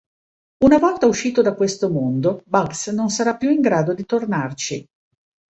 [0.65, 4.83] Una volta uscito da questo mondo, Bugs non sarà più in grado di tornarci.